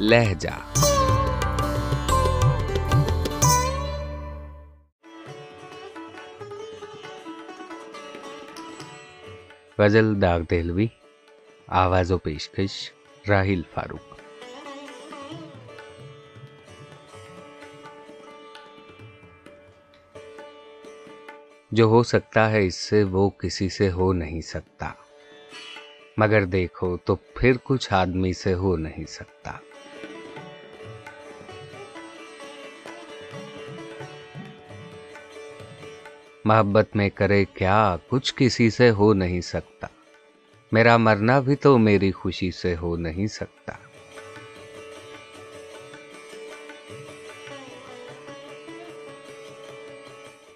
[0.00, 0.48] لہجہ۔
[9.78, 10.86] غزل داغ دہلوی،
[11.66, 12.92] آواز و پیشکش
[13.28, 14.14] راہیل فاروق۔
[21.70, 24.92] جو ہو سکتا ہے اس سے، وہ کسی سے ہو نہیں سکتا۔
[26.16, 29.52] مگر دیکھو تو پھر کچھ آدمی سے ہو نہیں سکتا۔
[36.48, 39.86] محبت میں کرے کیا کچھ کسی سے ہو نہیں سکتا۔
[40.72, 43.72] میرا مرنا بھی تو میری خوشی سے ہو نہیں سکتا۔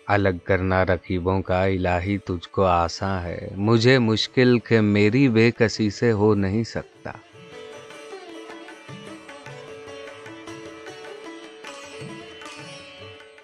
[0.06, 5.91] الگ کرنا رقیبوں کا الہی تجھ کو آساں ہے۔ مجھے مشکل کہ میری بے کسی
[5.91, 7.12] سے ہو نہیں سکتا۔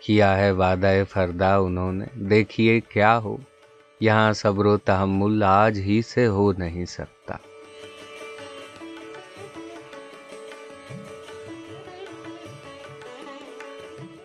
[0.09, 3.37] کیا ہے وعدہ فردا انہوں نے؟ دیکھیے کیا ہو۔
[4.01, 7.37] یہاں صبر و تحمل آج ہی سے ہو نہیں سکتا۔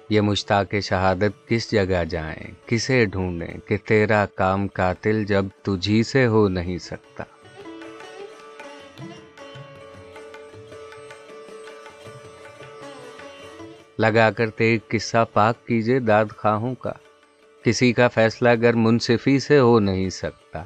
[0.09, 6.25] یہ مشتاق شہادت کس جگہ جائیں؟ کسے ڈھونڈیں کہ تیرا کام قاتل جب تجھی سے
[6.25, 7.23] ہو نہیں سکتا۔
[14.04, 16.92] لگا کر ایک قصہ پاک کیجیے داد خواہوں کا۔
[17.64, 20.64] کسی کا فیصلہ اگر منصفی سے ہو نہیں سکتا۔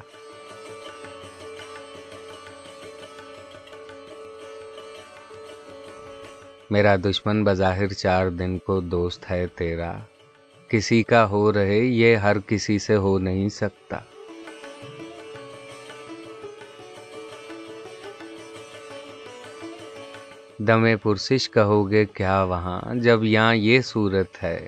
[6.70, 9.96] میرا دشمن بظاہر چار دن کو دوست ہے تیرا۔
[10.68, 13.98] کسی کا ہو رہے یہ ہر کسی سے ہو نہیں سکتا۔
[20.58, 24.66] دم پرسش کہو گے، کیا وہاں جب یہاں یہ صورت ہے؟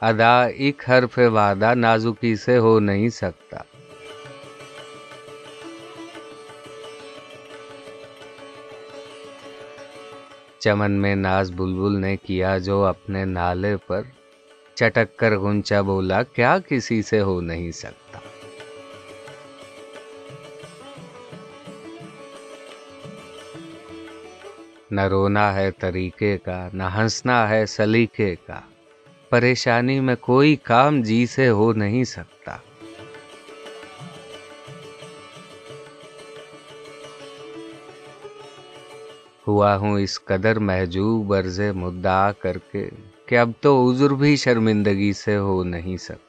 [0.00, 3.56] ادا ایک حرف وعدہ نازکی سے ہو نہیں سکتا۔
[10.58, 14.02] چمن میں ناز بلبل نے کیا جو اپنے نالے پر
[14.74, 18.07] چٹک کر گنچا بولا، کیا کسی سے ہو نہیں سکتا؟
[24.90, 28.60] نہ رونا ہے طریقے کا، نہ ہنسنا ہے سلیقے کا۔
[29.30, 32.56] پریشانی میں کوئی کام جی سے ہو نہیں سکتا۔
[39.46, 42.88] ہوا ہوں اس قدر محجوب، عرض مدعا کر کے
[43.26, 46.27] کہ اب تو عذر بھی شرمندگی سے ہو نہیں سکتا۔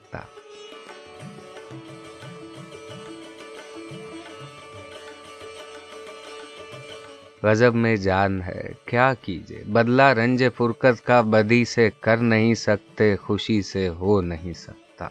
[7.44, 13.16] غضب میں جان ہے، کیا کیجے بدلا رنج فرقت کا بدی سے کر نہیں سکتے،
[13.16, 15.08] خوشی سے ہو نہیں سکتا۔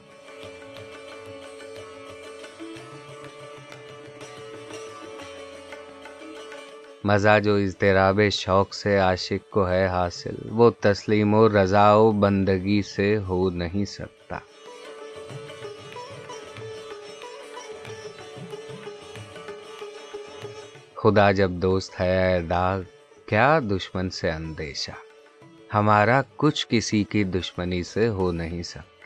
[7.05, 12.83] مزہ جو اضطراب شوق سے عاشق کو ہے حاصل، وہ تسلیم و رضا و بندگی
[12.83, 14.18] سے ہو نہیں سکتا۔
[21.03, 22.81] خدا جب دوست ہے داغ
[23.27, 24.91] کیا دشمن سے اندیشہ؟
[25.75, 28.98] ہمارا کچھ کسی کی دشمنی سے ہو نہیں سکتا۔